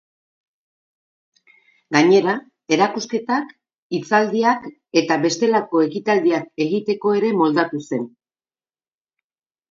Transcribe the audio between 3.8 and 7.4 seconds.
hitzaldiak eta bestelako ekitaldiak egiteko ere